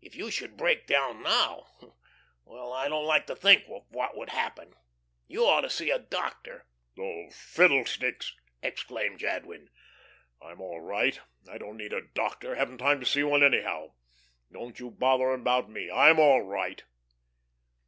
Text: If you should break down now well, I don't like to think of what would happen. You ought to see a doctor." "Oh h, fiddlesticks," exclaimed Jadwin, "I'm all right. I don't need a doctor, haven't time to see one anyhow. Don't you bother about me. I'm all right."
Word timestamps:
If 0.00 0.14
you 0.14 0.30
should 0.30 0.56
break 0.56 0.86
down 0.86 1.24
now 1.24 1.66
well, 2.44 2.72
I 2.72 2.86
don't 2.88 3.04
like 3.04 3.26
to 3.26 3.34
think 3.34 3.64
of 3.68 3.82
what 3.90 4.16
would 4.16 4.28
happen. 4.28 4.74
You 5.26 5.44
ought 5.44 5.62
to 5.62 5.70
see 5.70 5.90
a 5.90 5.98
doctor." 5.98 6.68
"Oh 6.96 7.24
h, 7.26 7.32
fiddlesticks," 7.34 8.32
exclaimed 8.62 9.18
Jadwin, 9.18 9.70
"I'm 10.40 10.60
all 10.60 10.80
right. 10.80 11.20
I 11.50 11.58
don't 11.58 11.78
need 11.78 11.92
a 11.92 12.00
doctor, 12.00 12.54
haven't 12.54 12.78
time 12.78 13.00
to 13.00 13.06
see 13.06 13.24
one 13.24 13.42
anyhow. 13.42 13.94
Don't 14.52 14.78
you 14.78 14.88
bother 14.88 15.32
about 15.32 15.68
me. 15.68 15.90
I'm 15.90 16.20
all 16.20 16.42
right." 16.42 16.84